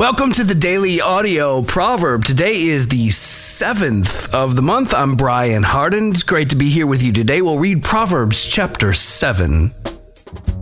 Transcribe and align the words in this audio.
Welcome 0.00 0.32
to 0.32 0.44
the 0.44 0.54
Daily 0.54 1.02
Audio 1.02 1.60
Proverb. 1.60 2.24
Today 2.24 2.62
is 2.62 2.88
the 2.88 3.08
7th 3.08 4.32
of 4.32 4.56
the 4.56 4.62
month. 4.62 4.94
I'm 4.94 5.14
Brian 5.14 5.62
Hardin. 5.62 6.08
It's 6.08 6.22
great 6.22 6.48
to 6.48 6.56
be 6.56 6.70
here 6.70 6.86
with 6.86 7.02
you 7.02 7.12
today. 7.12 7.42
We'll 7.42 7.58
read 7.58 7.84
Proverbs 7.84 8.46
chapter 8.46 8.94
7 8.94 9.68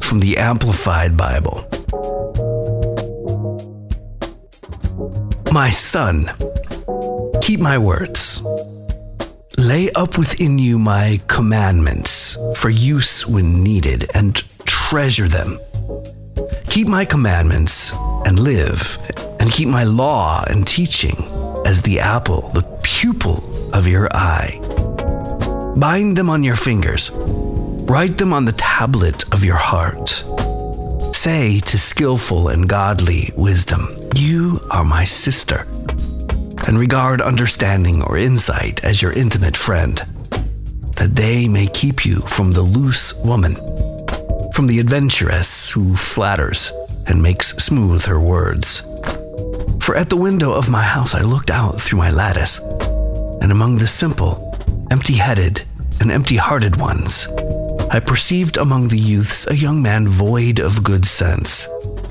from 0.00 0.18
the 0.18 0.38
Amplified 0.38 1.16
Bible. 1.16 1.68
My 5.52 5.70
son, 5.70 6.32
keep 7.40 7.60
my 7.60 7.78
words. 7.78 8.42
Lay 9.56 9.88
up 9.92 10.18
within 10.18 10.58
you 10.58 10.80
my 10.80 11.20
commandments 11.28 12.36
for 12.56 12.70
use 12.70 13.24
when 13.24 13.62
needed 13.62 14.10
and 14.14 14.34
treasure 14.64 15.28
them. 15.28 15.60
Keep 16.70 16.88
my 16.88 17.04
commandments 17.04 17.92
and 18.26 18.40
live 18.40 18.98
and 19.40 19.52
keep 19.52 19.68
my 19.68 19.84
law 19.84 20.44
and 20.48 20.66
teaching 20.66 21.16
as 21.64 21.82
the 21.82 22.00
apple, 22.00 22.50
the 22.54 22.62
pupil 22.82 23.42
of 23.74 23.86
your 23.86 24.08
eye. 24.12 24.60
Bind 25.76 26.16
them 26.16 26.30
on 26.30 26.42
your 26.42 26.56
fingers, 26.56 27.10
write 27.12 28.18
them 28.18 28.32
on 28.32 28.44
the 28.44 28.52
tablet 28.52 29.24
of 29.32 29.44
your 29.44 29.56
heart. 29.56 30.24
Say 31.14 31.60
to 31.60 31.78
skillful 31.78 32.48
and 32.48 32.68
godly 32.68 33.32
wisdom, 33.36 33.96
You 34.16 34.60
are 34.70 34.84
my 34.84 35.04
sister, 35.04 35.66
and 36.66 36.78
regard 36.78 37.20
understanding 37.20 38.02
or 38.02 38.16
insight 38.16 38.82
as 38.82 39.02
your 39.02 39.12
intimate 39.12 39.56
friend, 39.56 40.02
that 40.96 41.14
they 41.14 41.46
may 41.46 41.66
keep 41.68 42.04
you 42.04 42.20
from 42.22 42.50
the 42.50 42.62
loose 42.62 43.14
woman, 43.24 43.54
from 44.52 44.66
the 44.66 44.80
adventuress 44.80 45.70
who 45.70 45.94
flatters 45.94 46.72
and 47.06 47.22
makes 47.22 47.56
smooth 47.56 48.04
her 48.04 48.20
words 48.20 48.82
for 49.88 49.96
at 49.96 50.10
the 50.10 50.16
window 50.18 50.52
of 50.52 50.68
my 50.68 50.82
house 50.82 51.14
I 51.14 51.22
looked 51.22 51.50
out 51.50 51.80
through 51.80 51.98
my 51.98 52.10
lattice, 52.10 52.58
and 53.40 53.50
among 53.50 53.78
the 53.78 53.86
simple, 53.86 54.54
empty 54.90 55.14
headed, 55.14 55.64
and 56.00 56.12
empty 56.12 56.36
hearted 56.36 56.76
ones, 56.76 57.26
I 57.90 57.98
perceived 57.98 58.58
among 58.58 58.88
the 58.88 58.98
youths 58.98 59.46
a 59.46 59.56
young 59.56 59.80
man 59.80 60.06
void 60.06 60.60
of 60.60 60.84
good 60.84 61.06
sense, 61.06 61.66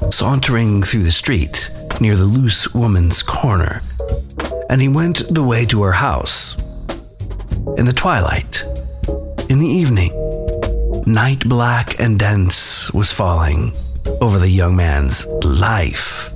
sauntering 0.09 0.81
through 0.81 1.03
the 1.03 1.11
street 1.11 1.69
near 2.01 2.15
the 2.15 2.25
loose 2.25 2.73
woman's 2.73 3.21
corner. 3.21 3.83
And 4.71 4.81
he 4.81 4.87
went 4.87 5.31
the 5.31 5.43
way 5.43 5.63
to 5.67 5.83
her 5.83 5.91
house. 5.91 6.57
In 7.77 7.85
the 7.85 7.93
twilight, 7.95 8.63
in 9.49 9.59
the 9.59 9.69
evening, 9.69 10.13
night 11.05 11.47
black 11.47 11.99
and 11.99 12.17
dense 12.17 12.91
was 12.91 13.11
falling 13.11 13.71
over 14.19 14.39
the 14.39 14.49
young 14.49 14.75
man's 14.75 15.27
life 15.43 16.33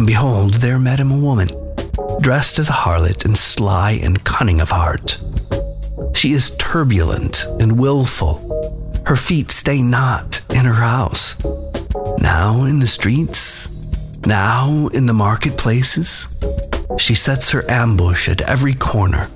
and 0.00 0.06
behold, 0.06 0.54
there 0.54 0.78
met 0.78 0.98
him 0.98 1.12
a 1.12 1.18
woman, 1.18 1.48
dressed 2.22 2.58
as 2.58 2.70
a 2.70 2.72
harlot 2.72 3.26
and 3.26 3.36
sly 3.36 4.00
and 4.02 4.24
cunning 4.24 4.58
of 4.58 4.70
heart. 4.70 5.20
She 6.14 6.32
is 6.32 6.56
turbulent 6.56 7.44
and 7.60 7.78
wilful. 7.78 8.40
Her 9.04 9.16
feet 9.16 9.50
stay 9.50 9.82
not 9.82 10.40
in 10.54 10.64
her 10.64 10.72
house. 10.72 11.36
Now 12.18 12.64
in 12.64 12.78
the 12.78 12.86
streets, 12.86 13.68
now 14.24 14.88
in 14.94 15.04
the 15.04 15.12
marketplaces, 15.12 16.34
she 16.98 17.14
sets 17.14 17.50
her 17.50 17.70
ambush 17.70 18.26
at 18.30 18.40
every 18.40 18.72
corner. 18.72 19.28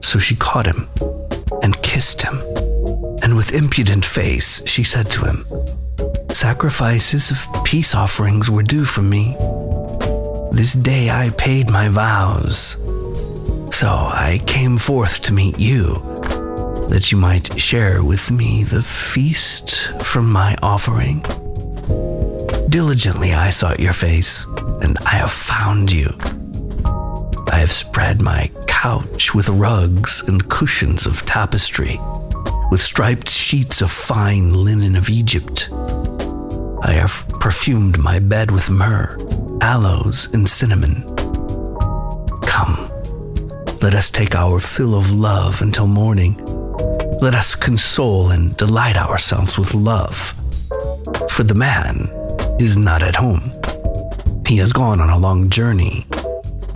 So 0.00 0.18
she 0.18 0.36
caught 0.36 0.64
him 0.64 0.88
and 1.62 1.82
kissed 1.82 2.22
him, 2.22 2.40
and 3.22 3.36
with 3.36 3.52
impudent 3.52 4.06
face 4.06 4.66
she 4.66 4.84
said 4.84 5.10
to 5.10 5.26
him, 5.26 5.44
Sacrifices 6.40 7.30
of 7.30 7.64
peace 7.64 7.94
offerings 7.94 8.48
were 8.48 8.62
due 8.62 8.86
from 8.86 9.10
me. 9.10 9.36
This 10.52 10.72
day 10.72 11.10
I 11.10 11.28
paid 11.36 11.68
my 11.68 11.88
vows. 11.88 12.78
So 13.70 13.88
I 13.88 14.40
came 14.46 14.78
forth 14.78 15.20
to 15.24 15.34
meet 15.34 15.58
you, 15.58 15.96
that 16.88 17.12
you 17.12 17.18
might 17.18 17.60
share 17.60 18.02
with 18.02 18.30
me 18.30 18.64
the 18.64 18.80
feast 18.80 19.92
from 20.02 20.32
my 20.32 20.56
offering. 20.62 21.20
Diligently 22.70 23.34
I 23.34 23.50
sought 23.50 23.78
your 23.78 23.92
face, 23.92 24.46
and 24.80 24.96
I 25.04 25.16
have 25.16 25.30
found 25.30 25.92
you. 25.92 26.08
I 27.52 27.56
have 27.56 27.70
spread 27.70 28.22
my 28.22 28.50
couch 28.66 29.34
with 29.34 29.50
rugs 29.50 30.22
and 30.26 30.48
cushions 30.48 31.04
of 31.04 31.22
tapestry, 31.26 32.00
with 32.70 32.80
striped 32.80 33.28
sheets 33.28 33.82
of 33.82 33.90
fine 33.90 34.48
linen 34.54 34.96
of 34.96 35.10
Egypt. 35.10 35.68
I 36.82 36.92
have 36.92 37.26
perfumed 37.40 37.98
my 37.98 38.18
bed 38.18 38.50
with 38.50 38.70
myrrh, 38.70 39.16
aloes, 39.60 40.32
and 40.32 40.48
cinnamon. 40.48 41.04
Come, 42.42 42.90
let 43.82 43.94
us 43.94 44.10
take 44.10 44.34
our 44.34 44.58
fill 44.58 44.94
of 44.94 45.12
love 45.12 45.62
until 45.62 45.86
morning. 45.86 46.36
Let 47.20 47.34
us 47.34 47.54
console 47.54 48.30
and 48.30 48.56
delight 48.56 48.96
ourselves 48.96 49.58
with 49.58 49.74
love. 49.74 50.34
For 51.30 51.42
the 51.42 51.54
man 51.54 52.08
is 52.58 52.76
not 52.76 53.02
at 53.02 53.16
home. 53.16 53.52
He 54.46 54.56
has 54.56 54.72
gone 54.72 55.00
on 55.00 55.10
a 55.10 55.18
long 55.18 55.50
journey. 55.50 56.06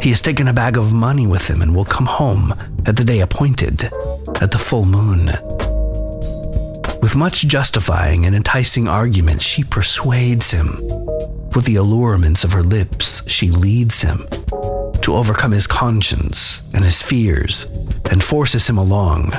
He 0.01 0.11
has 0.11 0.21
taken 0.21 0.49
a 0.49 0.53
bag 0.53 0.77
of 0.77 0.93
money 0.93 1.27
with 1.27 1.49
him 1.49 1.63
and 1.63 1.75
will 1.75 1.87
come 1.87 2.07
home 2.07 2.53
at 2.87 2.97
the 2.97 3.05
day 3.05 3.21
appointed, 3.21 3.85
at 4.43 4.51
the 4.51 4.59
full 4.59 4.85
moon. 4.85 5.31
With 7.05 7.17
much 7.17 7.47
justifying 7.47 8.25
and 8.25 8.35
enticing 8.35 8.89
arguments, 8.89 9.45
she 9.45 9.63
persuades 9.63 10.51
him. 10.51 10.79
With 11.55 11.67
the 11.67 11.77
allurements 11.77 12.45
of 12.45 12.53
her 12.53 12.63
lips, 12.63 13.23
she 13.31 13.51
leads 13.51 14.01
him 14.01 14.27
to 15.03 15.15
overcome 15.15 15.53
his 15.53 15.67
conscience 15.67 16.63
and 16.73 16.83
his 16.83 17.03
fears 17.03 17.67
and 18.11 18.25
forces 18.25 18.67
him 18.67 18.79
along. 18.79 19.33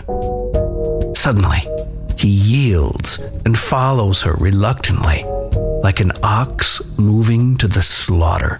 Suddenly, 1.16 1.66
he 2.20 2.28
yields 2.28 3.18
and 3.46 3.58
follows 3.58 4.22
her 4.22 4.34
reluctantly, 4.34 5.24
like 5.82 6.02
an 6.02 6.12
ox 6.22 6.84
moving 7.00 7.58
to 7.58 7.68
the 7.68 7.82
slaughter, 7.82 8.59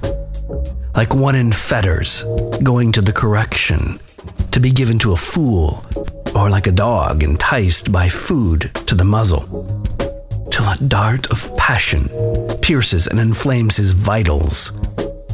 like 0.96 1.14
one 1.14 1.36
in 1.36 1.52
fetters 1.52 2.24
going 2.64 2.92
to 2.94 3.02
the 3.02 3.14
correction, 3.14 4.00
to 4.50 4.60
be 4.60 4.72
given 4.72 4.98
to 4.98 5.14
a 5.14 5.16
fool 5.16 5.86
or 6.36 6.50
like 6.50 6.68
a 6.68 6.72
dog 6.72 7.24
enticed 7.24 7.92
by 7.92 8.10
food 8.10 8.70
to 8.86 8.94
the 8.94 9.06
muzzle, 9.06 9.44
till 10.52 10.66
a 10.66 10.78
dart 10.88 11.32
of 11.32 11.56
passion 11.56 12.10
pierces 12.62 13.08
and 13.08 13.20
inflames 13.20 13.78
his 13.78 13.92
vitals. 13.94 14.72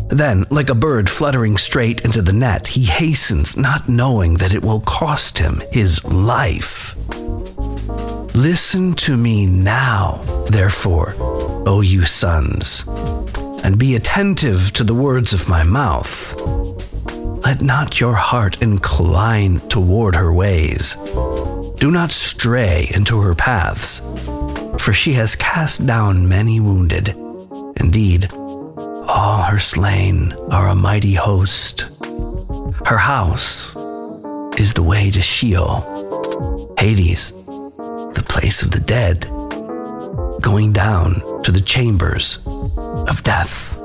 Then, 0.09 0.45
like 0.49 0.69
a 0.69 0.75
bird 0.75 1.09
fluttering 1.09 1.57
straight 1.57 2.01
into 2.01 2.21
the 2.21 2.33
net, 2.33 2.67
he 2.67 2.83
hastens, 2.83 3.55
not 3.55 3.87
knowing 3.87 4.33
that 4.35 4.53
it 4.53 4.61
will 4.61 4.81
cost 4.81 5.37
him 5.37 5.61
his 5.71 6.03
life. 6.03 6.95
Listen 8.35 8.93
to 8.95 9.15
me 9.15 9.45
now, 9.45 10.21
therefore, 10.49 11.13
O 11.17 11.81
you 11.81 12.03
sons, 12.03 12.83
and 13.63 13.77
be 13.77 13.95
attentive 13.95 14.73
to 14.73 14.83
the 14.83 14.93
words 14.93 15.31
of 15.31 15.47
my 15.47 15.63
mouth. 15.63 16.35
Let 17.43 17.61
not 17.61 17.99
your 17.99 18.13
heart 18.13 18.61
incline 18.61 19.59
toward 19.67 20.15
her 20.15 20.31
ways. 20.31 20.95
Do 21.77 21.89
not 21.89 22.11
stray 22.11 22.89
into 22.93 23.19
her 23.19 23.33
paths, 23.33 24.01
for 24.77 24.93
she 24.93 25.13
has 25.13 25.35
cast 25.35 25.85
down 25.85 26.29
many 26.29 26.59
wounded. 26.59 27.09
Indeed, 27.77 28.31
all 28.33 29.41
her 29.41 29.57
slain 29.57 30.33
are 30.51 30.69
a 30.69 30.75
mighty 30.75 31.13
host. 31.15 31.87
Her 32.85 32.97
house 32.97 33.75
is 34.57 34.73
the 34.73 34.83
way 34.83 35.09
to 35.09 35.21
Sheol, 35.21 36.75
Hades, 36.77 37.31
the 37.31 38.25
place 38.27 38.61
of 38.61 38.71
the 38.71 38.79
dead, 38.79 39.21
going 40.41 40.71
down 40.71 41.41
to 41.43 41.51
the 41.51 41.61
chambers 41.61 42.37
of 42.45 43.23
death. 43.23 43.80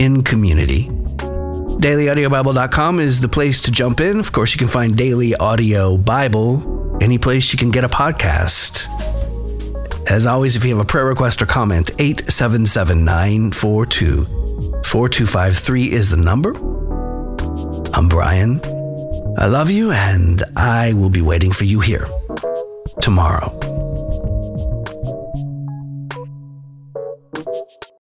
in 0.00 0.24
community, 0.24 0.88
dailyaudiobible.com 0.88 2.98
is 2.98 3.20
the 3.20 3.28
place 3.28 3.62
to 3.62 3.70
jump 3.70 4.00
in. 4.00 4.18
Of 4.18 4.32
course, 4.32 4.52
you 4.52 4.58
can 4.58 4.66
find 4.66 4.96
Daily 4.96 5.36
Audio 5.36 5.96
Bible 5.96 6.98
any 7.00 7.18
place 7.18 7.52
you 7.52 7.60
can 7.60 7.70
get 7.70 7.84
a 7.84 7.88
podcast. 7.88 8.88
As 10.10 10.26
always, 10.26 10.56
if 10.56 10.64
you 10.64 10.74
have 10.74 10.84
a 10.84 10.84
prayer 10.84 11.06
request 11.06 11.40
or 11.42 11.46
comment, 11.46 11.92
877 12.00 13.04
942 13.04 14.24
4253 14.84 15.92
is 15.92 16.10
the 16.10 16.16
number. 16.16 16.56
I'm 17.94 18.08
Brian. 18.08 18.60
I 19.38 19.46
love 19.46 19.70
you, 19.70 19.92
and 19.92 20.42
I 20.56 20.94
will 20.94 21.10
be 21.10 21.20
waiting 21.20 21.52
for 21.52 21.64
you 21.64 21.80
here 21.80 22.06
tomorrow. 23.00 23.65